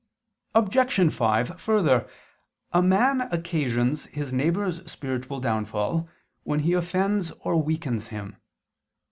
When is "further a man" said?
1.61-3.21